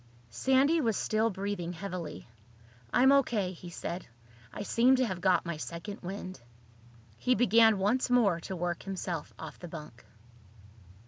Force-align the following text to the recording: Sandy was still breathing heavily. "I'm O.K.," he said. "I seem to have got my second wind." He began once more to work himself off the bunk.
Sandy 0.31 0.81
was 0.81 0.97
still 0.97 1.29
breathing 1.29 1.73
heavily. 1.73 2.27
"I'm 2.91 3.11
O.K.," 3.11 3.51
he 3.51 3.69
said. 3.69 4.07
"I 4.51 4.63
seem 4.63 4.95
to 4.95 5.05
have 5.05 5.21
got 5.21 5.45
my 5.45 5.57
second 5.57 6.01
wind." 6.01 6.41
He 7.17 7.35
began 7.35 7.77
once 7.77 8.09
more 8.09 8.39
to 8.39 8.55
work 8.55 8.81
himself 8.81 9.31
off 9.37 9.59
the 9.59 9.67
bunk. 9.67 10.03